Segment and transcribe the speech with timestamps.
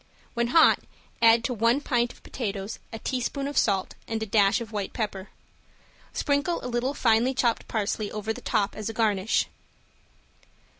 [0.33, 0.79] When hot
[1.21, 4.93] add to one pint of potatoes a tablespoon of salt and a dash of white
[4.93, 5.29] pepper.
[6.11, 9.45] Sprinkle a little finely chopped parsley over the top as a garnish.